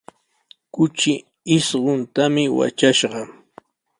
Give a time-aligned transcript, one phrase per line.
[0.73, 1.13] Kuchi
[1.55, 3.19] isquntami watrashqa.